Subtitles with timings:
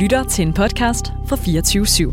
[0.00, 2.12] lytter til en podcast fra 24 /7.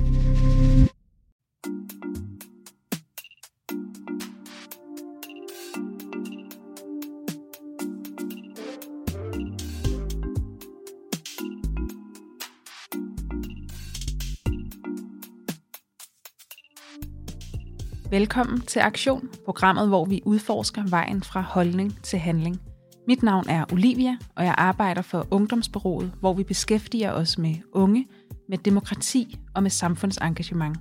[18.09, 22.66] Velkommen til Aktion, programmet, hvor vi udforsker vejen fra holdning til handling.
[23.07, 28.07] Mit navn er Olivia, og jeg arbejder for Ungdomsbyrået, hvor vi beskæftiger os med unge,
[28.49, 30.77] med demokrati og med samfundsengagement.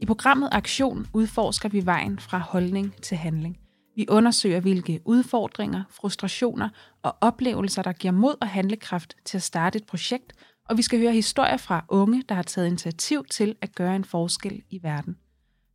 [0.00, 3.56] I programmet Aktion udforsker vi vejen fra holdning til handling.
[3.96, 6.68] Vi undersøger, hvilke udfordringer, frustrationer
[7.02, 10.32] og oplevelser, der giver mod og handlekraft til at starte et projekt,
[10.68, 14.04] og vi skal høre historier fra unge, der har taget initiativ til at gøre en
[14.04, 15.16] forskel i verden.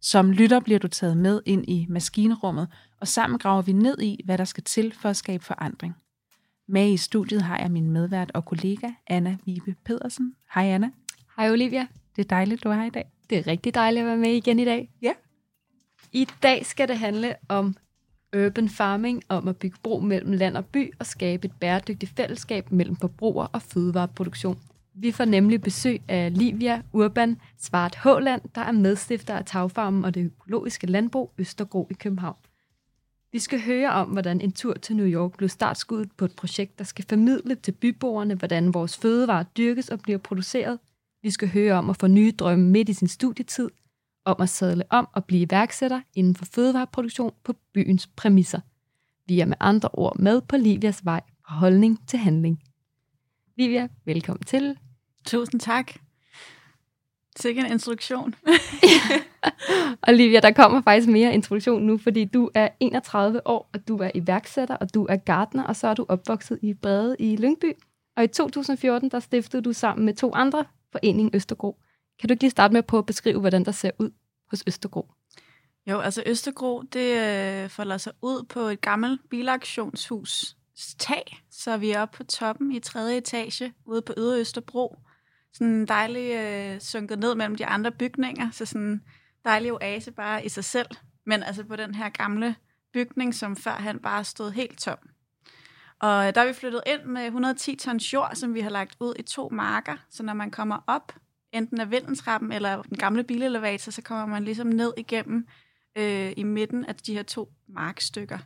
[0.05, 2.67] Som lytter bliver du taget med ind i maskinrummet,
[3.01, 5.95] og sammen graver vi ned i, hvad der skal til for at skabe forandring.
[6.67, 10.35] Med i studiet har jeg min medvært og kollega, Anna Vibe Pedersen.
[10.55, 10.91] Hej Anna.
[11.37, 11.87] Hej Olivia.
[12.15, 13.05] Det er dejligt, du er her i dag.
[13.29, 14.91] Det er rigtig dejligt at være med igen i dag.
[15.01, 15.13] Ja.
[16.11, 17.75] I dag skal det handle om
[18.37, 22.71] urban farming, om at bygge bro mellem land og by og skabe et bæredygtigt fællesskab
[22.71, 24.59] mellem forbruger og fødevareproduktion.
[24.97, 30.13] Vi får nemlig besøg af Livia Urban Svart Håland, der er medstifter af Tagfarmen og
[30.13, 32.35] det økologiske landbrug Østergro i København.
[33.31, 36.79] Vi skal høre om, hvordan en tur til New York blev startskuddet på et projekt,
[36.79, 40.79] der skal formidle til byboerne, hvordan vores fødevarer dyrkes og bliver produceret.
[41.21, 43.69] Vi skal høre om at få nye drømme midt i sin studietid,
[44.25, 48.59] om at sadle om og blive iværksætter inden for fødevareproduktion på byens præmisser.
[49.27, 52.63] Vi er med andre ord med på Livias vej fra holdning til handling.
[53.57, 54.77] Livia, velkommen til.
[55.25, 55.91] Tusind tak.
[57.35, 58.35] Sikke en introduktion.
[60.07, 64.11] Olivia, der kommer faktisk mere introduktion nu, fordi du er 31 år, og du er
[64.15, 67.73] iværksætter, og du er gartner, og så er du opvokset i Brede i Lyngby.
[68.17, 71.77] Og i 2014, der stiftede du sammen med to andre foreningen Østergro.
[72.19, 74.11] Kan du ikke lige starte med på at beskrive, hvordan der ser ud
[74.49, 75.07] hos Østergro?
[75.87, 80.55] Jo, altså Østergro, det øh, folder sig ud på et gammelt bilaktionshus
[80.99, 84.97] tag, så vi er oppe på toppen i tredje etage ude på Ydre Østerbro.
[85.57, 89.03] Sådan dejligt øh, sunket ned mellem de andre bygninger, så sådan en
[89.45, 90.87] dejlig oase bare i sig selv.
[91.25, 92.55] Men altså på den her gamle
[92.93, 94.97] bygning, som før han bare stod helt tom.
[95.99, 99.13] Og der er vi flyttet ind med 110 tons jord, som vi har lagt ud
[99.19, 99.95] i to marker.
[100.09, 101.13] Så når man kommer op,
[101.51, 105.47] enten af vindentrappen eller den gamle bilelevator, så kommer man ligesom ned igennem
[105.97, 108.37] øh, i midten af de her to markstykker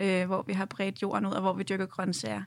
[0.00, 2.42] øh, hvor vi har bredt jorden ud, og hvor vi dyrker grøntsager.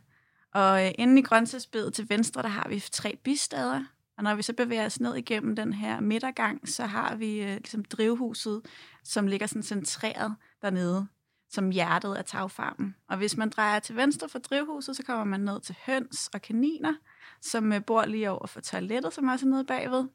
[0.53, 3.83] Og øh, inde i grøntsagsbedet til venstre, der har vi tre bistader,
[4.19, 7.55] og når vi så bevæger os ned igennem den her midtergang, så har vi øh,
[7.55, 8.61] ligesom drivhuset,
[9.03, 11.07] som ligger sådan centreret dernede,
[11.49, 12.95] som hjertet af tagfarmen.
[13.09, 16.41] Og hvis man drejer til venstre for drivhuset, så kommer man ned til høns og
[16.41, 16.93] kaniner,
[17.41, 20.05] som øh, bor lige over for toilettet, som også er nede bagved.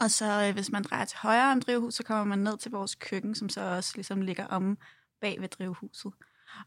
[0.00, 2.70] Og så øh, hvis man drejer til højre om drivhuset, så kommer man ned til
[2.70, 4.78] vores køkken, som så også ligesom ligger om
[5.20, 6.12] bag ved drivhuset.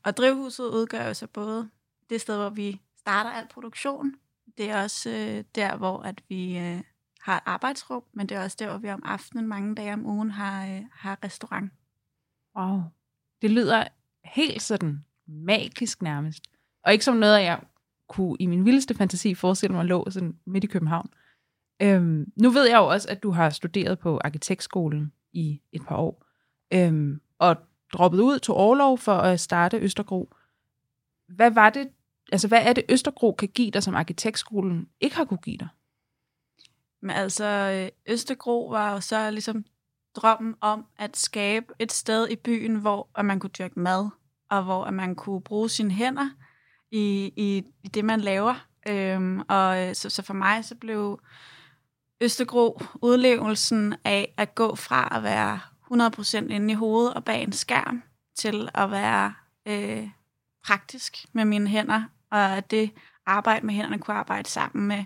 [0.03, 1.69] Og drivhuset udgør jo så både
[2.09, 4.15] det sted, hvor vi starter al produktion.
[4.57, 6.81] Det er også øh, der, hvor at vi øh,
[7.21, 10.05] har et arbejdsrum, men det er også der, hvor vi om aftenen mange dage om
[10.05, 11.71] ugen har, øh, har restaurant.
[12.57, 12.81] Wow.
[13.41, 13.87] Det lyder
[14.23, 16.43] helt sådan magisk nærmest.
[16.83, 17.59] Og ikke som noget, jeg
[18.07, 21.09] kunne i min vildeste fantasi forestille mig lå sådan midt i København.
[21.81, 25.95] Øhm, nu ved jeg jo også, at du har studeret på arkitektskolen i et par
[25.95, 26.25] år.
[26.73, 27.55] Øhm, og
[27.93, 30.33] droppet ud, tog overlov for at starte Østergro.
[31.27, 31.89] Hvad var det,
[32.31, 35.67] altså hvad er det Østergro kan give dig, som arkitektskolen ikke har kunne give dig?
[37.01, 39.65] Men altså, øh, Østergro var jo så ligesom
[40.15, 44.09] drømmen om at skabe et sted i byen, hvor at man kunne dyrke mad,
[44.49, 46.29] og hvor at man kunne bruge sine hænder
[46.91, 48.67] i, i, i det, man laver.
[48.87, 51.19] Øhm, og øh, så, så for mig så blev
[52.21, 55.59] Østergro udlevelsen af at gå fra at være
[56.47, 58.03] 100% inde i hovedet og bag en skærm,
[58.35, 59.33] til at være
[59.65, 60.09] øh,
[60.65, 62.91] praktisk med mine hænder, og at det
[63.25, 65.03] arbejde med hænderne kunne arbejde sammen med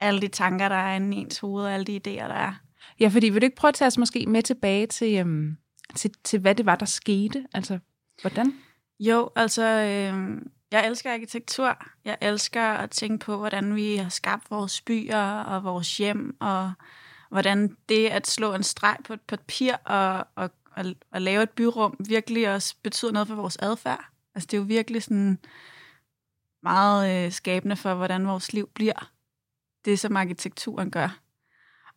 [0.00, 2.54] alle de tanker, der er inde i ens hoved, og alle de idéer, der er.
[3.00, 5.56] Ja, fordi vil du ikke prøve at tage os måske med tilbage til, øhm,
[5.94, 7.46] til, til hvad det var, der skete?
[7.54, 7.78] Altså,
[8.20, 8.54] hvordan?
[9.00, 11.78] Jo, altså, øh, jeg elsker arkitektur.
[12.04, 16.72] Jeg elsker at tænke på, hvordan vi har skabt vores byer og vores hjem, og
[17.30, 21.50] hvordan det at slå en streg på et papir og, og, og, og lave et
[21.50, 24.04] byrum virkelig også betyder noget for vores adfærd.
[24.34, 25.38] Altså det er jo virkelig sådan
[26.66, 29.10] meget øh, skabende for, hvordan vores liv bliver.
[29.84, 31.18] Det, som arkitekturen gør.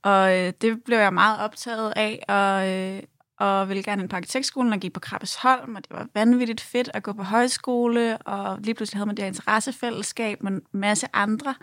[0.04, 3.04] Og øh, det blev jeg meget optaget af, og, øh,
[3.40, 6.90] og ville gerne ind på arkitektskolen og gik på Krabbesholm, og det var vanvittigt fedt
[6.94, 11.08] at gå på højskole, og lige pludselig havde man det her interessefællesskab med en masse
[11.14, 11.56] andre.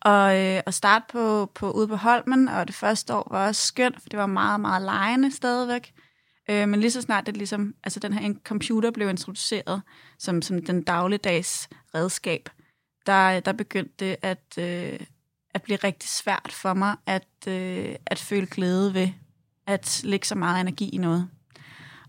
[0.00, 3.66] Og øh, at starte på, på, ude på Holmen, og det første år var også
[3.66, 5.92] skønt, for det var meget, meget lejende stadigvæk.
[6.50, 9.82] Øh, men lige så snart det ligesom, altså den her en computer blev introduceret
[10.18, 12.48] som, som den dagligdags redskab,
[13.06, 15.00] der, der begyndte det at, øh,
[15.54, 19.08] at blive rigtig svært for mig at, øh, at føle glæde ved
[19.66, 21.28] at lægge så meget energi i noget.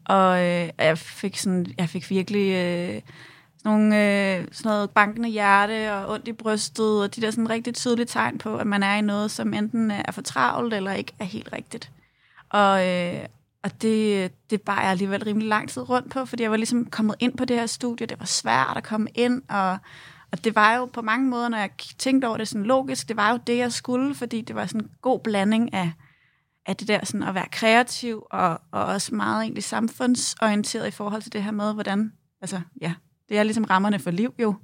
[0.06, 3.01] Og øh, jeg fik sådan, jeg fik virkelig øh,
[3.63, 7.75] nogle, øh, sådan noget bankende hjerte og ondt i brystet, og de der sådan rigtig
[7.75, 11.13] tydelige tegn på, at man er i noget, som enten er for travlt eller ikke
[11.19, 11.91] er helt rigtigt.
[12.50, 13.25] Og, øh,
[13.63, 16.86] og det, det bare jeg alligevel rimelig lang tid rundt på, fordi jeg var ligesom
[16.86, 18.07] kommet ind på det her studie.
[18.07, 19.77] Det var svært at komme ind, og,
[20.31, 23.18] og det var jo på mange måder, når jeg tænkte over det sådan logisk, det
[23.18, 25.92] var jo det, jeg skulle, fordi det var sådan en god blanding af,
[26.65, 31.21] af det der sådan at være kreativ, og, og også meget egentlig samfundsorienteret i forhold
[31.21, 32.94] til det her med, hvordan, altså ja,
[33.30, 34.56] det er ligesom rammerne for liv jo.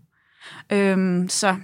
[0.69, 1.55] Øhm, så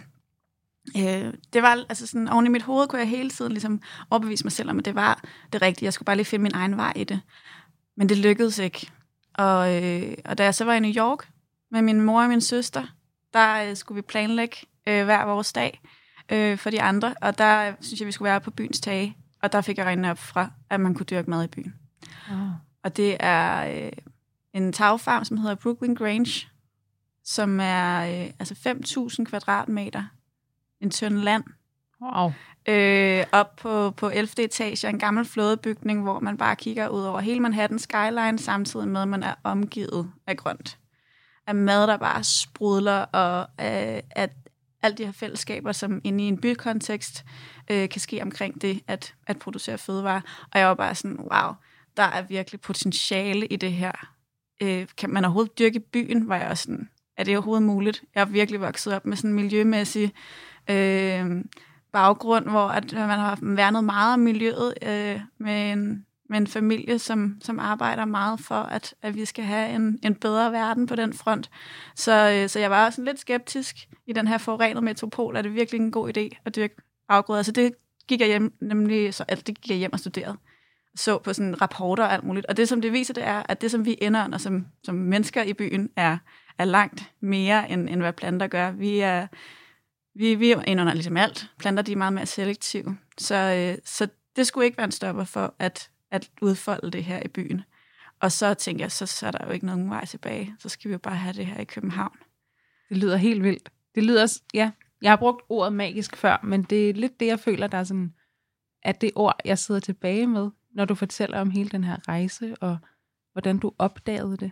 [0.98, 4.44] øh, det var altså sådan, oven i mit hoved kunne jeg hele tiden ligesom overbevise
[4.44, 5.24] mig selv om, at det var
[5.54, 5.86] det rigtige.
[5.86, 7.22] Jeg skulle bare lige finde min egen vej i det.
[7.98, 8.92] Men det lykkedes ikke.
[9.34, 11.30] Og, øh, og da jeg så var i New York
[11.72, 12.86] med min mor og min søster,
[13.34, 14.56] der øh, skulle vi planlægge
[14.88, 15.82] øh, hver vores dag
[16.32, 17.16] øh, for de andre.
[17.22, 19.18] Og der synes jeg, vi skulle være på byens tage.
[19.42, 21.76] Og der fik jeg øjnene op fra, at man kunne dyrke mad i byen.
[22.32, 22.50] Oh.
[22.84, 23.92] Og det er øh,
[24.54, 26.48] en tagfarm, som hedder Brooklyn Grange,
[27.24, 28.54] som er øh, altså
[29.20, 30.04] 5.000 kvadratmeter,
[30.86, 31.44] en tynd land.
[32.02, 32.32] Wow.
[32.68, 34.44] Øh, op på, på 11.
[34.44, 39.02] etage, en gammel flådebygning, hvor man bare kigger ud over hele Manhattan skyline, samtidig med,
[39.02, 40.78] at man er omgivet af grønt.
[41.48, 44.30] Af mad, der bare sprudler, og øh, at
[44.82, 47.26] alle de her fællesskaber, som inde i en bykontekst
[47.72, 50.22] øh, kan ske omkring det at, at producere fødevarer.
[50.54, 51.52] Og jeg var bare sådan, wow,
[51.98, 54.10] der er virkelig potentiale i det her.
[54.62, 58.04] Øh, kan man overhovedet dyrke byen, var jeg også sådan, er det overhovedet muligt?
[58.16, 60.14] Jeg er virkelig vokset op med sådan en miljømæssig
[60.69, 61.44] øh,
[61.91, 66.47] baggrund, hvor at øh, man har værnet meget om miljøet øh, med, en, med en
[66.47, 70.88] familie, som, som arbejder meget for, at, at vi skal have en, en bedre verden
[70.88, 71.50] på den front.
[71.95, 73.75] Så, øh, så jeg var også lidt skeptisk
[74.07, 75.35] i den her forurenede metropol.
[75.35, 76.75] Er det virkelig en god idé at dyrke
[77.09, 77.44] afgrøder?
[77.44, 77.73] Så det
[78.07, 80.38] gik jeg hjem, nemlig, så, altså, det gik jeg hjem og studerede
[80.97, 82.45] så på sådan rapporter og alt muligt.
[82.45, 85.44] Og det, som det viser, det er, at det, som vi indånder som, som mennesker
[85.44, 86.17] i byen, er
[86.57, 88.71] er langt mere, end, end hvad planter gør.
[88.71, 89.27] Vi er,
[90.15, 91.51] vi, vi indånder ligesom alt.
[91.59, 92.97] Planter de er meget mere selektive.
[93.17, 97.21] Så, øh, så det skulle ikke være en stopper for at, at udfolde det her
[97.25, 97.62] i byen.
[98.19, 100.56] Og så tænker jeg, så, så er der jo ikke nogen vej tilbage.
[100.59, 102.17] Så skal vi jo bare have det her i København.
[102.89, 103.71] Det lyder helt vildt.
[103.95, 104.71] Det lyder, ja,
[105.01, 107.83] jeg har brugt ordet magisk før, men det er lidt det, jeg føler, der er
[107.83, 108.13] sådan,
[108.83, 112.56] at det ord, jeg sidder tilbage med, når du fortæller om hele den her rejse,
[112.62, 112.77] og
[113.31, 114.51] hvordan du opdagede det.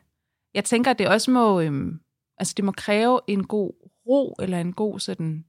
[0.53, 1.99] Jeg tænker, at det også må, øhm,
[2.37, 3.71] altså det må kræve en god
[4.07, 5.45] ro, eller en god sådan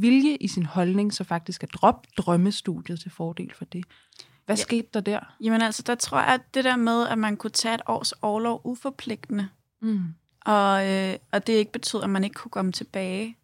[0.00, 3.84] vilje i sin holdning, så faktisk at droppe drømmestudiet til fordel for det.
[4.46, 4.62] Hvad ja.
[4.62, 5.34] skete der der?
[5.40, 8.12] Jamen altså, der tror jeg, at det der med, at man kunne tage et års
[8.12, 9.48] overlov uforpligtende,
[9.82, 10.04] mm.
[10.46, 13.36] og, øh, og det ikke betød, at man ikke kunne komme tilbage,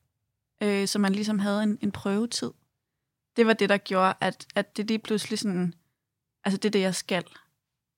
[0.63, 2.51] øh, så man ligesom havde en, en prøvetid.
[3.37, 5.75] Det var det, der gjorde, at, at det lige pludselig sådan,
[6.45, 7.25] altså det er det, jeg skal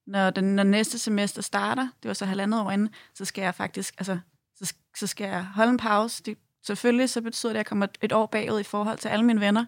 [0.06, 3.54] når, den, når næste semester starter, det var så halvandet år inden, så skal jeg
[3.54, 4.18] faktisk, altså,
[4.56, 6.22] så, så skal jeg holde en pause.
[6.22, 9.24] Det, selvfølgelig så betyder det, at jeg kommer et år bagud i forhold til alle
[9.24, 9.64] mine venner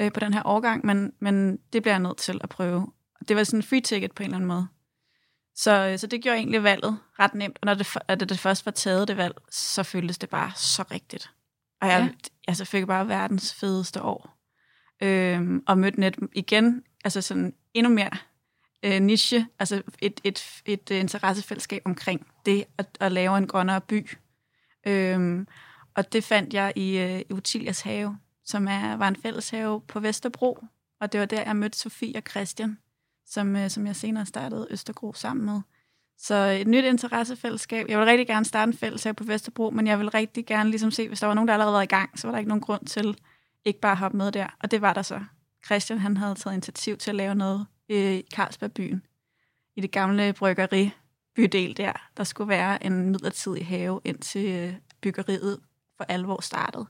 [0.00, 2.92] øh, på den her årgang, men, men det bliver jeg nødt til at prøve.
[3.28, 4.66] Det var sådan en free ticket på en eller anden måde.
[5.54, 8.72] Så, så det gjorde egentlig valget ret nemt, og når det, at det, først var
[8.72, 11.30] taget det valg, så føltes det bare så rigtigt.
[11.80, 12.28] Og jeg, ja.
[12.48, 14.38] altså, fik bare verdens fedeste år.
[15.02, 18.10] Øhm, og mødte net igen, altså sådan endnu mere
[18.82, 23.80] øh, niche, altså et, et, et, et interessefællesskab omkring det at, at lave en grønnere
[23.80, 24.08] by.
[24.86, 25.46] Øhm,
[25.98, 30.00] og det fandt jeg i, øh, i Utilias have, som er, var en fælleshave på
[30.00, 30.64] Vesterbro.
[31.00, 32.78] Og det var der, jeg mødte Sofie og Christian,
[33.26, 35.60] som, øh, som jeg senere startede Østergro sammen med.
[36.18, 37.88] Så et nyt interessefællesskab.
[37.88, 40.90] Jeg vil rigtig gerne starte en fælleshave på Vesterbro, men jeg vil rigtig gerne ligesom
[40.90, 42.62] se, hvis der var nogen, der allerede var i gang, så var der ikke nogen
[42.62, 43.16] grund til
[43.64, 44.46] ikke bare at hoppe med der.
[44.60, 45.20] Og det var der så.
[45.66, 49.02] Christian han havde taget initiativ til at lave noget i Carlsbergbyen,
[49.76, 50.90] i det gamle bryggeri
[51.36, 51.92] bydel der.
[52.16, 55.58] Der skulle være en midlertidig have, indtil øh, byggeriet
[55.98, 56.86] for alvor startede.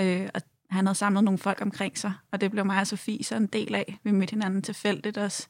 [0.00, 3.24] Øh, og han havde samlet nogle folk omkring sig, og det blev mig og Sofie
[3.24, 3.98] så en del af.
[4.04, 5.48] Vi mødte hinanden tilfældigt også.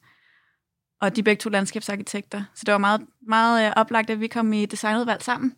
[1.01, 2.43] Og de begge to landskabsarkitekter.
[2.55, 5.55] Så det var meget, meget øh, oplagt, at vi kom i designudvalg sammen.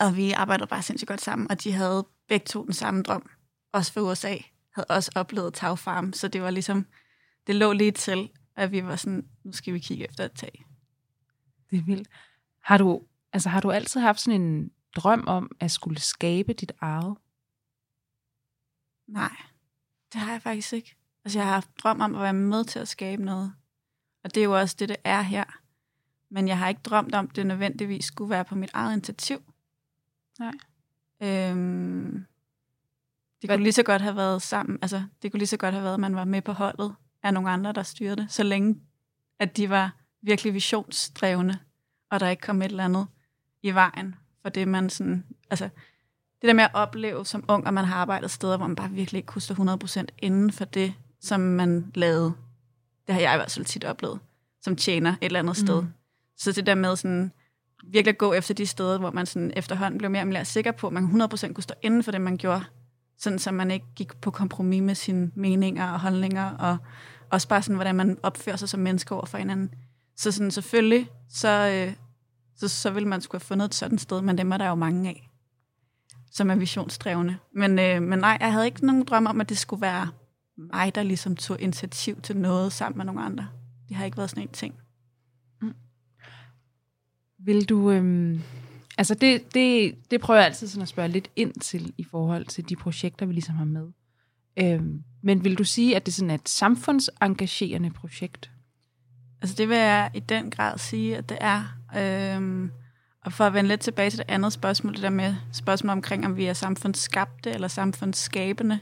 [0.00, 3.30] Og vi arbejdede bare sindssygt godt sammen, og de havde begge to den samme drøm.
[3.72, 4.36] Også for USA
[4.74, 6.86] havde også oplevet tagfarm, så det var ligesom
[7.46, 10.64] det lå lige til, at vi var sådan, nu skal vi kigge efter et tag.
[11.70, 12.08] Det er vildt.
[12.62, 16.72] Har du, altså, har du altid haft sådan en drøm om at skulle skabe dit
[16.80, 17.16] eget?
[19.06, 19.36] Nej.
[20.12, 20.96] Det har jeg faktisk ikke.
[21.24, 23.52] Altså, jeg har haft drøm om at være med til at skabe noget.
[24.24, 25.44] Og det er jo også det, det er her.
[26.30, 29.38] Men jeg har ikke drømt om, at det nødvendigvis skulle være på mit eget initiativ.
[30.38, 30.52] Nej.
[31.22, 32.26] Øhm,
[33.42, 34.78] det kunne lige så godt have været sammen.
[34.82, 37.34] Altså, det kunne lige så godt have været, at man var med på holdet af
[37.34, 38.32] nogle andre, der styrede det.
[38.32, 38.80] Så længe,
[39.38, 41.60] at de var virkelig visionsdrevne,
[42.10, 43.06] og der ikke kom et eller andet
[43.62, 44.14] i vejen
[44.46, 45.24] for det, man sådan...
[45.50, 45.64] Altså,
[46.40, 48.90] det der med at opleve som ung, at man har arbejdet steder, hvor man bare
[48.90, 52.32] virkelig ikke kunne stå 100% inden for det, som man lavede.
[53.06, 54.20] Det har jeg i hvert fald tit oplevet,
[54.62, 55.82] som tjener et eller andet sted.
[55.82, 55.88] Mm.
[56.36, 57.32] Så det der med sådan,
[57.84, 60.72] virkelig at gå efter de steder, hvor man sådan efterhånden blev mere og mere sikker
[60.72, 62.64] på, at man 100% kunne stå inden for det, man gjorde.
[63.18, 66.76] Sådan, så man ikke gik på kompromis med sine meninger og holdninger, og
[67.30, 69.70] også bare sådan, hvordan man opfører sig som menneske over for hinanden.
[70.16, 72.05] Så sådan, selvfølgelig, så, øh,
[72.56, 74.74] så, så ville man skulle have fundet et sådan sted, men dem er der jo
[74.74, 75.30] mange af,
[76.30, 77.38] som er visionsdrevne.
[77.54, 80.08] Men, øh, men nej, jeg havde ikke nogen drøm om, at det skulle være
[80.56, 83.48] mig, der ligesom tog initiativ til noget sammen med nogle andre.
[83.88, 84.74] Det har ikke været sådan en ting.
[87.38, 87.90] Vil du...
[87.90, 88.40] Øhm,
[88.98, 92.44] altså det, det, det prøver jeg altid sådan at spørge lidt ind til i forhold
[92.44, 93.88] til de projekter, vi ligesom har med.
[94.58, 98.50] Øhm, men vil du sige, at det sådan er et samfundsengagerende projekt?
[99.42, 101.75] Altså det vil jeg i den grad sige, at det er.
[101.96, 102.70] Øhm,
[103.24, 106.26] og for at vende lidt tilbage til det andet spørgsmål, det der med spørgsmål omkring,
[106.26, 108.78] om vi er samfundsskabte eller samfundsskabende,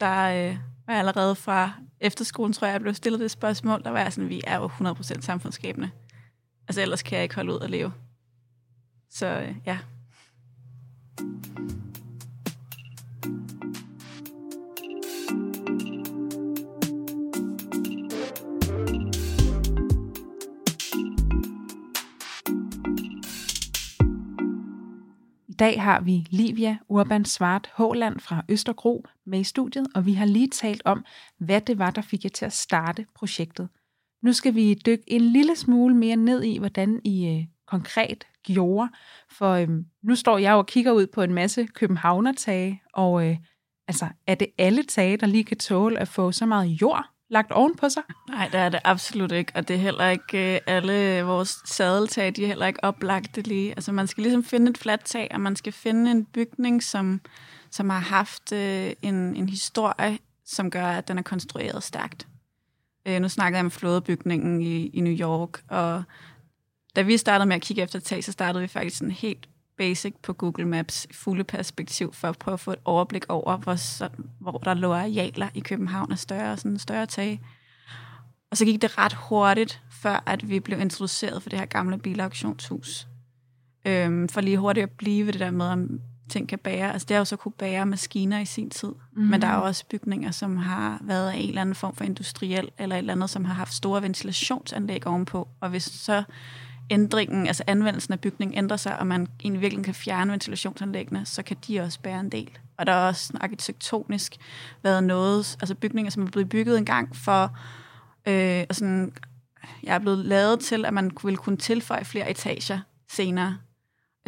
[0.00, 4.00] der øh, var allerede fra efterskolen, tror jeg, jeg blev stillet det spørgsmål, der var
[4.00, 5.90] jeg sådan, vi er jo 100% samfundsskabende.
[6.68, 7.92] Altså ellers kan jeg ikke holde ud at leve.
[9.10, 9.78] Så øh, ja.
[25.54, 30.12] I dag har vi Livia Urban Svart Håland fra Østergro med i studiet, og vi
[30.12, 31.04] har lige talt om,
[31.38, 33.68] hvad det var, der fik jer til at starte projektet.
[34.22, 38.90] Nu skal vi dykke en lille smule mere ned i, hvordan I øh, konkret gjorde.
[39.30, 39.68] For øh,
[40.02, 43.36] nu står jeg og kigger ud på en masse københavnertage, og øh,
[43.88, 47.52] altså, er det alle tage, der lige kan tåle at få så meget jord lagt
[47.52, 48.02] ovenpå sig?
[48.28, 52.36] Nej, det er det absolut ikke, og det er heller ikke øh, alle vores sadeltag,
[52.36, 53.70] de er heller ikke oplagte lige.
[53.70, 57.20] Altså man skal ligesom finde et fladt tag, og man skal finde en bygning, som,
[57.70, 62.26] som har haft øh, en, en historie, som gør, at den er konstrueret stærkt.
[63.06, 66.02] Øh, nu snakker jeg om flådebygningen i, i New York, og
[66.96, 69.48] da vi startede med at kigge efter tag, så startede vi faktisk sådan helt
[69.78, 73.76] basic på Google Maps fulde perspektiv for at prøve at få et overblik over, hvor,
[73.76, 74.08] så,
[74.40, 77.40] hvor der lå arealer i København af større, sådan større tag.
[78.50, 81.98] Og så gik det ret hurtigt, før at vi blev introduceret for det her gamle
[81.98, 83.08] bilauktionshus.
[83.86, 86.92] Øhm, for lige hurtigt at blive det der med, om ting kan bære.
[86.92, 89.30] Altså det har jo så kunne bære maskiner i sin tid, mm-hmm.
[89.30, 92.04] men der er jo også bygninger, som har været af en eller anden form for
[92.04, 95.48] industriel, eller et eller andet, som har haft store ventilationsanlæg ovenpå.
[95.60, 96.22] Og hvis så
[96.90, 101.42] ændringen, altså anvendelsen af bygningen ændrer sig, og man egentlig virkelig kan fjerne ventilationsanlæggene, så
[101.42, 102.58] kan de også bære en del.
[102.76, 104.36] Og der er også arkitektonisk
[104.82, 107.58] været noget, altså bygninger, som er blevet bygget en gang for,
[108.26, 109.12] øh, og sådan,
[109.82, 113.58] jeg er blevet lavet til, at man ville kunne tilføje flere etager senere.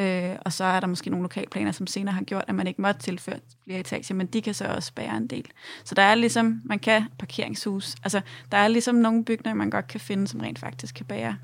[0.00, 2.82] Øh, og så er der måske nogle lokalplaner, som senere har gjort, at man ikke
[2.82, 5.46] måtte tilføre flere etager, men de kan så også bære en del.
[5.84, 8.20] Så der er ligesom, man kan parkeringshus, altså
[8.52, 11.36] der er ligesom nogle bygninger, man godt kan finde, som rent faktisk kan bære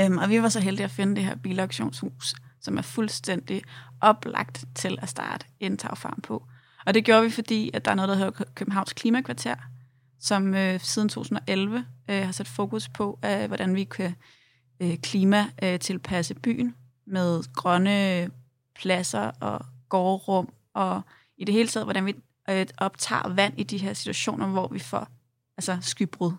[0.00, 3.62] Øhm, og vi var så heldige at finde det her bilauktionshus, som er fuldstændig
[4.00, 6.46] oplagt til at starte en tagfarm på.
[6.86, 9.56] Og det gjorde vi, fordi at der er noget, der hedder Københavns Klimakvarter,
[10.20, 14.14] som øh, siden 2011 øh, har sat fokus på, øh, hvordan vi kan
[14.80, 16.74] øh, klimatilpasse øh, byen
[17.06, 18.28] med grønne øh,
[18.74, 21.02] pladser og gårdrum, og
[21.38, 22.14] i det hele taget, hvordan vi
[22.50, 25.08] øh, optager vand i de her situationer, hvor vi får
[25.56, 26.32] altså skybrud.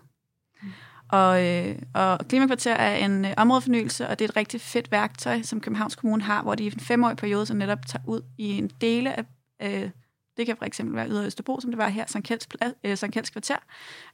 [0.62, 0.72] Mm.
[1.08, 5.42] Og, øh, og Klimakvarter er en øh, områdefornyelse, og det er et rigtig fedt værktøj,
[5.42, 8.58] som Københavns Kommune har, hvor de i en femårig periode så netop tager ud i
[8.58, 9.24] en dele af,
[9.62, 9.90] øh,
[10.36, 12.48] det kan for eksempel være Ydre Østerbro, som det var her, Sankt Kjelds,
[12.84, 13.56] øh, Sankt Kjelds Kvarter,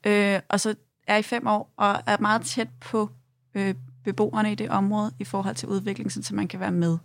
[0.06, 0.74] øh, og så
[1.06, 3.10] er i fem år og er meget tæt på
[3.54, 6.98] øh, beboerne i det område i forhold til udvikling, så man kan være med.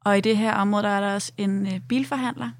[0.00, 2.50] Og i det her område, der er der også en øh, bilforhandler,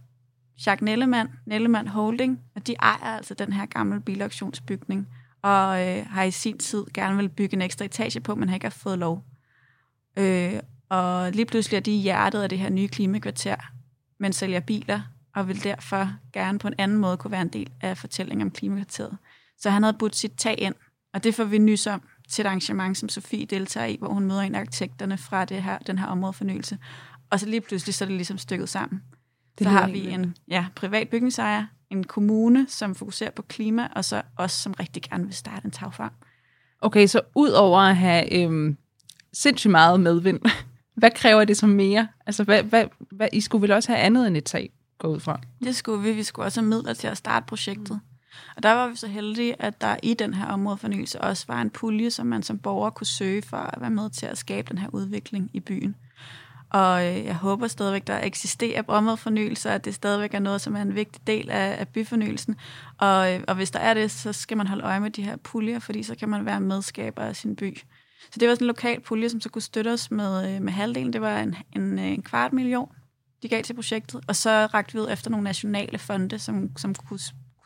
[0.66, 5.09] Jacques Nellemann, Nellemann Holding, og de ejer altså den her gamle bilauktionsbygning
[5.49, 8.57] og øh, har i sin tid gerne vil bygge en ekstra etage på, men har
[8.57, 9.25] ikke fået lov.
[10.17, 13.57] Øh, og lige pludselig er de i hjertet af det her nye klimakvarter,
[14.19, 15.00] men sælger biler,
[15.35, 18.50] og vil derfor gerne på en anden måde kunne være en del af fortællingen om
[18.50, 19.17] klimakvarteret.
[19.59, 20.75] Så han havde budt sit tag ind,
[21.14, 24.25] og det får vi nys om til et arrangement, som Sofie deltager i, hvor hun
[24.25, 26.78] møder en af arkitekterne fra det her, den her områdefornyelse.
[27.31, 29.02] Og så lige pludselig så er det ligesom stykket sammen.
[29.59, 34.04] Det så har vi en ja, privat bygningsejer, en kommune, som fokuserer på klima, og
[34.04, 36.12] så os, som rigtig gerne vil starte en tagfarm.
[36.80, 38.76] Okay, så ud over at have øhm,
[39.33, 40.40] sindssygt meget medvind,
[41.00, 42.09] hvad kræver det så mere?
[42.26, 45.21] Altså, hvad, hvad, hvad, I skulle vel også have andet end et tag, gå ud
[45.21, 45.40] fra?
[45.64, 46.12] Det skulle vi.
[46.12, 48.00] Vi skulle også have midler til at starte projektet.
[48.57, 51.71] Og der var vi så heldige, at der i den her områdefornyelse også var en
[51.71, 54.78] pulje, som man som borger kunne søge for at være med til at skabe den
[54.78, 55.97] her udvikling i byen.
[56.71, 60.83] Og øh, jeg håber stadigvæk, der eksisterer områdefornyelse, at det stadigvæk er noget, som er
[60.83, 62.57] en vigtig del af, af byfornyelsen.
[62.99, 65.37] Og, øh, og hvis der er det, så skal man holde øje med de her
[65.37, 67.79] puljer, fordi så kan man være medskaber af sin by.
[68.31, 70.73] Så det var sådan en lokal pulje, som så kunne støtte os med, øh, med
[70.73, 71.13] halvdelen.
[71.13, 72.89] Det var en, en, øh, en kvart million,
[73.43, 74.21] de gav til projektet.
[74.27, 77.19] Og så rakte vi ud efter nogle nationale fonde, som, som kunne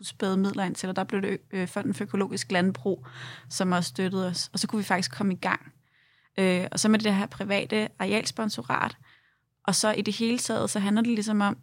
[0.03, 3.07] kunne spæde midler ind til, og der blev det øh, Fonden for Økologisk Landbrug,
[3.49, 4.51] som også støttede os.
[4.53, 5.73] Og så kunne vi faktisk komme i gang.
[6.39, 8.97] Øh, og så med det her private arealsponsorat.
[9.65, 11.57] Og så i det hele taget, så handler det ligesom om,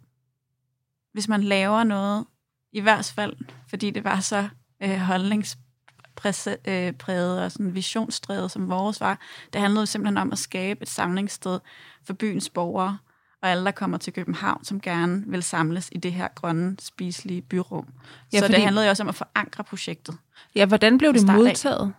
[1.12, 2.26] hvis man laver noget,
[2.72, 3.32] i hvert fald,
[3.68, 4.48] fordi det var så
[4.82, 9.18] øh, holdningspræget og sådan visionsdrevet, som vores var,
[9.52, 11.60] det handlede simpelthen om at skabe et samlingssted
[12.06, 12.98] for byens borgere,
[13.42, 17.42] og alle, der kommer til København, som gerne vil samles i det her grønne, spiselige
[17.42, 17.88] byrum.
[18.32, 18.54] Ja, så fordi...
[18.54, 20.16] det handlede jo også om at forankre projektet.
[20.54, 21.94] Ja, hvordan blev det modtaget?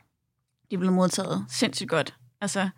[0.71, 2.15] Det blev modtaget sindssygt godt.
[2.41, 2.69] Altså,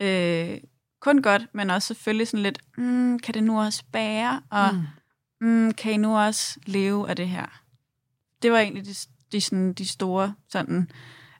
[0.00, 0.58] øh,
[1.00, 4.86] kun godt, men også selvfølgelig sådan lidt, mm, kan det nu også bære, og mm.
[5.40, 7.62] Mm, kan I nu også leve af det her?
[8.42, 8.94] Det var egentlig de,
[9.32, 10.90] de, sådan, de store sådan,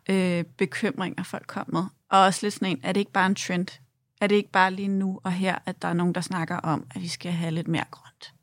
[0.08, 1.82] øh, bekymringer, folk kom med.
[2.08, 3.80] Og også lidt sådan en, er det ikke bare en trend?
[4.20, 6.86] Er det ikke bare lige nu og her, at der er nogen, der snakker om,
[6.94, 8.34] at vi skal have lidt mere grønt?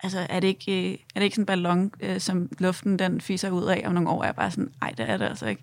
[0.00, 3.20] Altså, er det ikke, øh, er det ikke sådan en ballon, øh, som luften den
[3.20, 4.24] fiser ud af om nogle år?
[4.24, 5.62] Er bare sådan, ej, det er det altså ikke.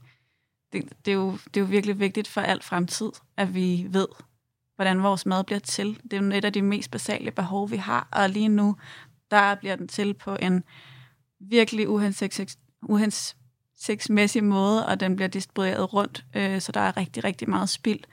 [0.73, 4.07] Det, det, er jo, det er jo virkelig vigtigt for alt fremtid, at vi ved,
[4.75, 5.99] hvordan vores mad bliver til.
[6.03, 8.07] Det er jo et af de mest basale behov, vi har.
[8.11, 8.75] Og lige nu,
[9.31, 10.63] der bliver den til på en
[11.39, 11.89] virkelig
[12.89, 18.03] uhensigtsmæssig måde, og den bliver distribueret rundt, øh, så der er rigtig, rigtig meget spild.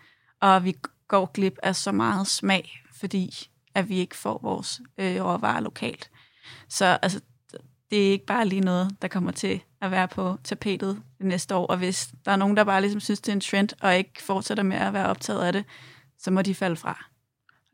[0.41, 0.75] Og vi
[1.09, 6.11] går glip af så meget smag, fordi at vi ikke får vores øh, råvarer lokalt.
[6.69, 7.21] Så altså,
[7.91, 11.55] det er ikke bare lige noget, der kommer til at være på tapetet det næste
[11.55, 11.67] år.
[11.67, 14.23] Og hvis der er nogen, der bare ligesom synes, det er en trend, og ikke
[14.23, 15.65] fortsætter med at være optaget af det,
[16.19, 17.05] så må de falde fra.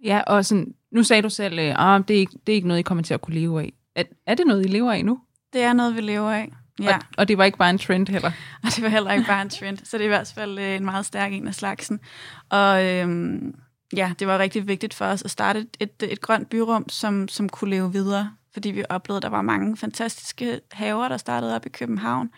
[0.04, 2.68] Ja, og sådan, nu sagde du selv, at øh, det, er ikke, det er ikke
[2.68, 3.72] noget, I kommer til at kunne leve af.
[3.94, 5.20] Er, er det noget, I lever af nu?
[5.52, 6.52] Det er noget, vi lever af.
[6.80, 6.94] Ja.
[6.94, 8.30] Og, og det var ikke bare en trend heller.
[8.64, 9.78] Og det var heller ikke bare en trend.
[9.84, 12.00] Så det er i hvert fald øh, en meget stærk en af slagsen.
[12.48, 13.54] Og øhm,
[13.96, 17.28] ja, det var rigtig vigtigt for os at starte et, et, et grønt byrum, som,
[17.28, 18.32] som kunne leve videre.
[18.56, 22.30] Fordi vi oplevede, at der var mange fantastiske haver, der startede op i København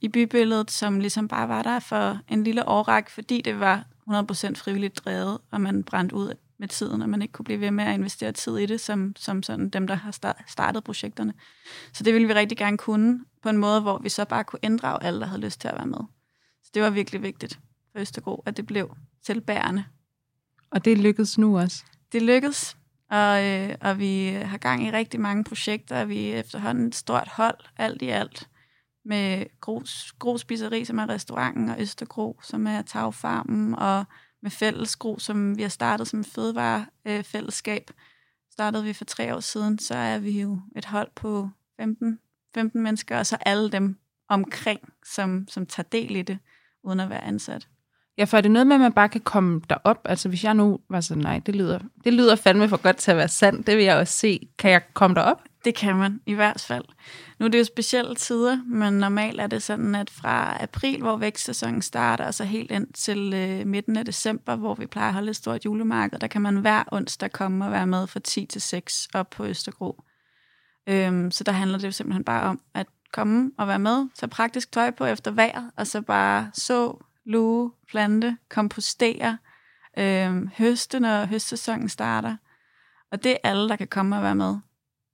[0.00, 4.54] i bybilledet, som ligesom bare var der for en lille årrække, fordi det var 100%
[4.54, 7.84] frivilligt drevet, og man brændte ud med tiden, og man ikke kunne blive ved med
[7.84, 10.10] at investere tid i det, som, som sådan dem, der har
[10.46, 11.34] startet projekterne.
[11.92, 14.60] Så det ville vi rigtig gerne kunne, på en måde, hvor vi så bare kunne
[14.62, 16.00] inddrage alle, der havde lyst til at være med.
[16.64, 17.60] Så det var virkelig vigtigt
[17.92, 19.84] for Østergro, at det blev selvbærende.
[20.70, 21.84] Og det lykkedes nu også?
[22.12, 22.76] Det lykkedes,
[23.10, 26.94] og, øh, og vi har gang i rigtig mange projekter, og vi er efterhånden et
[26.94, 28.48] stort hold, alt i alt,
[29.04, 34.04] med Gros, Gros Spiseri, som er restauranten, og Østergro, som er tagfarmen, og
[34.42, 37.90] med Fællesgro, som vi har startet som fødevarefællesskab.
[38.52, 42.18] Startede vi for tre år siden, så er vi jo et hold på 15,
[42.54, 46.38] 15 mennesker, og så alle dem omkring, som, som tager del i det,
[46.82, 47.68] uden at være ansat.
[48.18, 50.00] Ja, for er det noget med, at man bare kan komme derop?
[50.04, 53.10] Altså hvis jeg nu var sådan, nej, det lyder, det lyder fandme for godt til
[53.10, 54.48] at være sandt, det vil jeg også se.
[54.58, 55.42] Kan jeg komme derop?
[55.64, 56.84] Det kan man, i hvert fald.
[57.38, 61.16] Nu er det jo specielle tider, men normalt er det sådan, at fra april, hvor
[61.16, 65.14] vækstsæsonen starter, og så helt ind til øh, midten af december, hvor vi plejer at
[65.14, 68.46] holde et stort julemarked, der kan man hver onsdag komme og være med fra 10
[68.46, 70.02] til 6 op på Østergro.
[70.88, 74.30] Øhm, så der handler det jo simpelthen bare om at komme og være med, tage
[74.30, 79.38] praktisk tøj på efter vejret, og så bare så, luge, plante, kompostere,
[79.98, 82.36] øh, høste, når høstsæsonen starter.
[83.10, 84.56] Og det er alle, der kan komme og være med.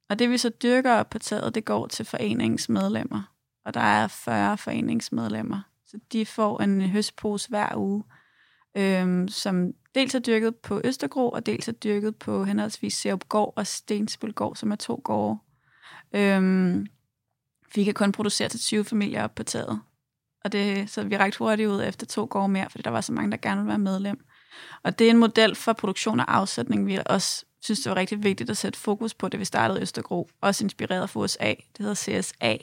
[0.09, 3.33] Og det vi så dyrker op på taget, det går til foreningsmedlemmer.
[3.65, 5.61] Og der er 40 foreningsmedlemmer.
[5.87, 8.05] Så de får en høstpose hver uge,
[8.77, 13.67] øh, som dels er dyrket på Østergro, og dels er dyrket på henholdsvis Serupgård og
[13.67, 15.39] Stensbølgård, som er to gårde.
[16.13, 16.87] Øhm,
[17.75, 19.81] vi kan kun producere til 20 familier op på taget.
[20.45, 23.13] Og det, så vi rækte hurtigt ud efter to gårde mere, fordi der var så
[23.13, 24.25] mange, der gerne ville være medlem.
[24.83, 28.25] Og det er en model for produktion og afsætning, vi også synes, det var rigtig
[28.25, 30.31] vigtigt at sætte fokus på, det vi startede i Østergro.
[30.41, 31.49] Også inspireret fra USA.
[31.49, 32.57] Det hedder CSA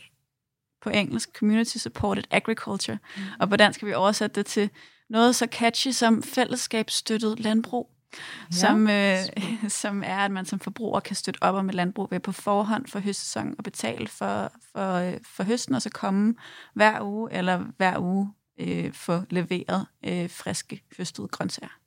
[0.82, 2.98] på engelsk, Community Supported Agriculture.
[3.18, 3.22] Mm.
[3.40, 4.70] Og på dansk skal vi oversætte det til
[5.10, 7.90] noget så catchy som fællesskabsstøttet landbrug.
[8.52, 8.56] Ja.
[8.56, 9.18] som, øh,
[9.82, 12.88] som er, at man som forbruger kan støtte op om et landbrug ved på forhånd
[12.88, 16.36] for høstsæsonen og betale for, for, øh, for høsten, og så komme
[16.74, 21.80] hver uge eller hver uge øh, få leveret øh, friske høstede grøntsager.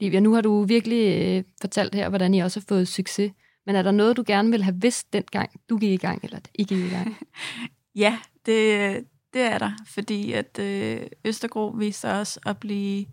[0.00, 3.32] Livia, nu har du virkelig øh, fortalt her, hvordan I også har fået succes.
[3.66, 6.38] Men er der noget, du gerne vil have vidst dengang, du gik i gang, eller
[6.54, 7.16] ikke gik i gang?
[8.04, 13.06] ja, det, det er der, fordi at øh, Østergro viste os at blive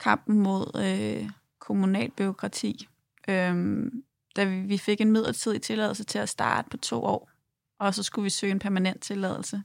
[0.00, 1.30] kampen mod øh,
[1.70, 2.88] kommunalbyråkrati.
[3.28, 4.02] Øhm,
[4.36, 7.30] da vi, vi fik en midlertidig tilladelse til at starte på to år,
[7.78, 9.62] og så skulle vi søge en permanent tilladelse.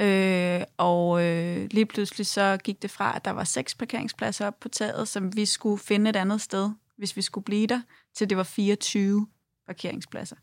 [0.00, 4.60] Øh, og øh, lige pludselig så gik det fra, at der var seks parkeringspladser op
[4.60, 7.80] på taget, som vi skulle finde et andet sted, hvis vi skulle blive der,
[8.14, 9.26] til det var 24
[9.66, 10.36] parkeringspladser.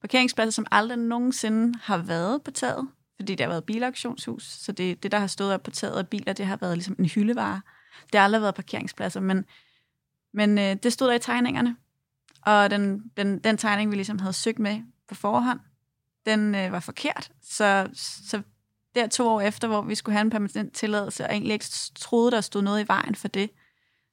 [0.00, 5.02] Parkeringspladser, som aldrig nogensinde har været på taget, fordi det har været bilauktionshus, så det,
[5.02, 7.60] det, der har stået op på taget af biler, det har været ligesom en hyldevare.
[8.12, 9.44] Det har aldrig været parkeringspladser, men,
[10.32, 11.76] men øh, det stod der i tegningerne.
[12.42, 15.60] Og den, den, den tegning, vi ligesom havde søgt med på forhånd,
[16.26, 17.32] den øh, var forkert.
[17.42, 18.42] Så, så
[18.94, 22.30] der to år efter, hvor vi skulle have en permanent tilladelse, og egentlig ikke troede,
[22.30, 23.50] der stod noget i vejen for det,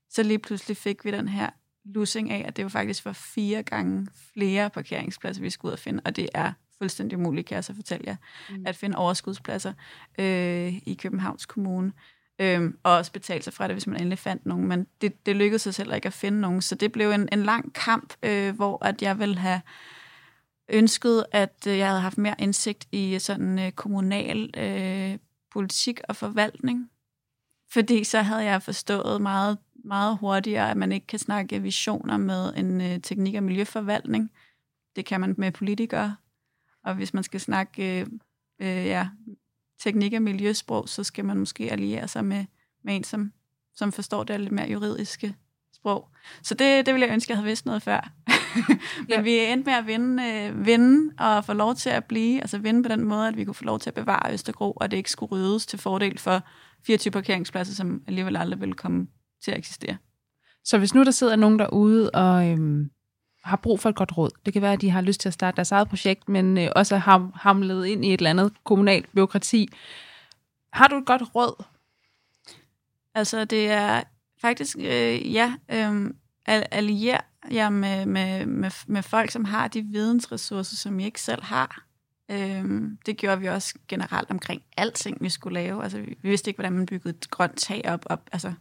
[0.10, 1.50] så lige pludselig fik vi den her
[1.86, 5.80] lussing af, at det jo faktisk var fire gange flere parkeringspladser, vi skulle ud og
[5.80, 8.16] finde, og det er fuldstændig umuligt, kan jeg så fortælle jer,
[8.50, 8.64] mm.
[8.66, 9.74] at finde overskudspladser
[10.20, 11.94] øh, i Københavns Kommune.
[12.40, 14.68] Øhm, og også betale sig fra det, hvis man endelig fandt nogen.
[14.68, 16.62] Men det, det lykkedes sig heller ikke at finde nogen.
[16.62, 19.62] Så det blev en, en lang kamp, øh, hvor at jeg ville have
[20.70, 25.20] ønsket, at øh, jeg havde haft mere indsigt i øh, sådan øh, kommunal øh,
[25.52, 26.90] politik og forvaltning.
[27.72, 32.54] Fordi så havde jeg forstået meget, meget hurtigere, at man ikke kan snakke visioner med
[32.56, 34.32] en øh, teknik- og miljøforvaltning.
[34.96, 36.16] Det kan man med politikere.
[36.84, 38.08] Og hvis man skal snakke øh,
[38.60, 39.08] øh, ja,
[39.84, 42.46] teknik- og miljøsprog, så skal man måske alliere sig med,
[42.84, 43.32] med en, som,
[43.76, 45.36] som forstår det lidt mere juridiske
[45.74, 46.08] sprog.
[46.44, 48.12] Så det, det ville jeg ønske, jeg havde vidst noget før.
[49.00, 49.22] Men ja.
[49.22, 52.84] vi endte med at vinde, øh, vinde og få lov til at blive, altså vinde
[52.84, 55.12] på den måde, at vi kunne få lov til at bevare Østergro, og det ikke
[55.12, 56.44] skulle ryddes til fordel for
[56.86, 59.08] 24 parkeringspladser, som alligevel aldrig ville komme
[59.44, 59.98] til at eksistere.
[60.64, 62.90] Så hvis nu der sidder nogen derude og øhm,
[63.44, 65.34] har brug for et godt råd, det kan være, at de har lyst til at
[65.34, 69.06] starte deres eget projekt, men øh, også har hamlet ind i et eller andet kommunalt
[69.16, 69.70] byråkrati.
[70.74, 71.64] Har du et godt råd?
[73.16, 74.04] Altså, det er
[74.42, 76.12] faktisk, øh, ja, øh,
[76.48, 77.18] allier
[77.52, 81.84] jer med, med, med, med folk, som har de vidensressourcer, som I ikke selv har.
[82.32, 85.84] Øhm, det gjorde vi også generelt omkring alting, vi skulle lave.
[85.84, 88.54] Altså, vi, vi vidste ikke, hvordan man byggede et grønt tag op, op altså,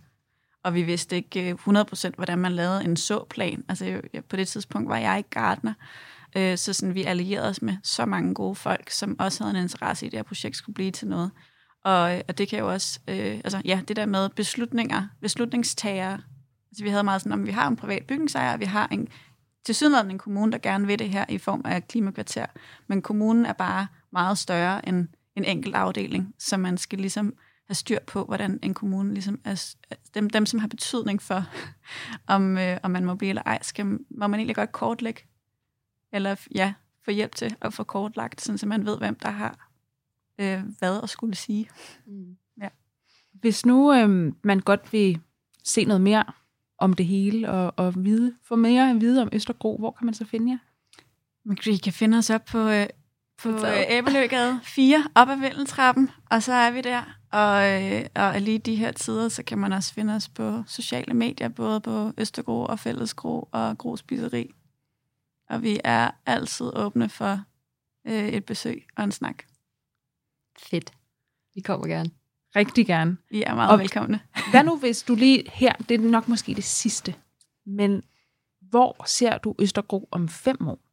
[0.67, 3.65] og vi vidste ikke øh, 100% hvordan man lavede en såplan.
[3.69, 5.73] Altså, på det tidspunkt var jeg ikke gardner,
[6.37, 9.63] øh, så sådan, vi allierede os med så mange gode folk, som også havde en
[9.63, 11.31] interesse i, at det her projekt skulle blive til noget.
[11.85, 16.21] Og, øh, og det kan jo også, øh, altså ja, det der med beslutninger, beslutningstagere,
[16.71, 19.09] Altså, vi havde meget sådan, om vi har en privat bygningsejer, og vi har en
[19.65, 22.47] til sydenlandet en kommune, der gerne vil det her i form af klimakvarter,
[22.87, 27.35] men kommunen er bare meget større end en enkelt afdeling, så man skal ligesom
[27.67, 29.75] have styr på, hvordan en kommune ligesom er,
[30.15, 31.45] dem, dem som har betydning for,
[32.35, 35.23] om, øh, om man må blive eller ej, skal, må man egentlig godt kortlægge,
[36.13, 36.75] eller ja,
[37.05, 39.67] få hjælp til at få kortlagt, sådan, så man ved, hvem der har
[40.39, 41.69] øh, hvad at skulle sige.
[42.07, 42.37] Mm.
[42.61, 42.69] Ja.
[43.33, 45.21] Hvis nu øh, man godt vil
[45.65, 46.25] se noget mere
[46.79, 50.15] om det hele og, og vide, få mere at vide om Østergro, hvor kan man
[50.15, 50.59] så finde jer?
[51.45, 52.87] Man kan finde os op på, øh,
[53.43, 57.16] på øh, Æbeløgade 4, op ad Vindeltrappen, og så er vi der.
[57.33, 61.15] Og, øh, og lige de her tider, så kan man også finde os på sociale
[61.15, 64.55] medier, både på Østergro og Fællesgro og Gro Spiseri.
[65.49, 67.41] Og vi er altid åbne for
[68.07, 69.43] øh, et besøg og en snak.
[70.59, 70.93] Fedt.
[71.55, 72.11] Vi kommer gerne.
[72.57, 73.17] Rigtig gerne.
[73.31, 74.21] I er meget og velkomne.
[74.51, 77.15] hvad nu hvis du lige her, det er nok måske det sidste,
[77.67, 78.03] men
[78.61, 80.86] hvor ser du Østergro om fem år?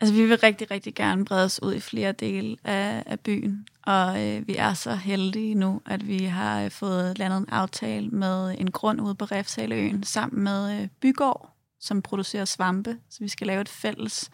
[0.00, 3.68] Altså, vi vil rigtig, rigtig gerne brede os ud i flere dele af, af byen,
[3.86, 8.08] og øh, vi er så heldige nu, at vi har øh, fået landet en aftale
[8.08, 13.28] med en grund ude på Refsaleøen, sammen med øh, Bygård, som producerer svampe, så vi
[13.28, 14.30] skal lave et fælles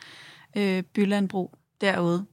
[0.57, 2.27] øh, bylandbrug derude.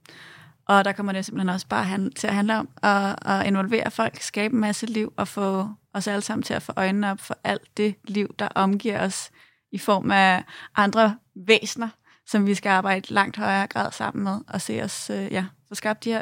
[0.67, 3.91] Og der kommer det simpelthen også bare hand, til at handle om at, at involvere
[3.91, 7.19] folk, skabe en masse liv og få os alle sammen til at få øjnene op
[7.19, 9.31] for alt det liv, der omgiver os
[9.71, 10.43] i form af
[10.75, 11.89] andre væsener,
[12.31, 15.75] som vi skal arbejde langt højere grad sammen med og se os øh, ja, få
[15.75, 16.21] skabt de her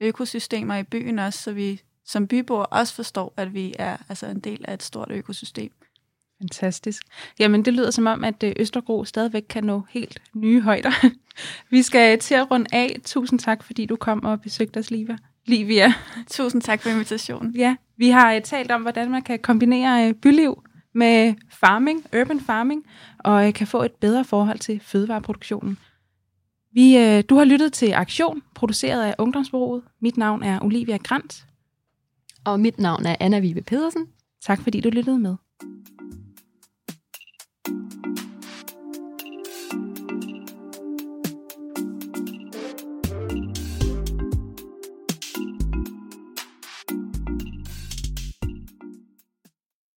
[0.00, 4.40] økosystemer i byen også, så vi som byboere også forstår, at vi er altså en
[4.40, 5.72] del af et stort økosystem.
[6.40, 7.02] Fantastisk.
[7.38, 11.06] Jamen, det lyder som om, at øh, Østergro stadigvæk kan nå helt nye højder.
[11.70, 12.96] Vi skal til at runde af.
[13.04, 15.16] Tusind tak, fordi du kom og besøgte os, Livia.
[15.46, 15.94] Livia.
[16.30, 17.56] Tusind tak for invitationen.
[17.56, 20.62] Ja, vi har uh, talt om, hvordan man kan kombinere uh, byliv
[20.94, 22.86] med farming, urban farming,
[23.24, 25.78] og øh, kan få et bedre forhold til fødevareproduktionen.
[26.72, 29.82] Vi, øh, du har lyttet til Aktion, produceret af Ungdomsbureauet.
[30.00, 31.46] Mit navn er Olivia Grant.
[32.44, 34.06] Og mit navn er Anna Vibe Pedersen.
[34.42, 35.36] Tak fordi du lyttede med.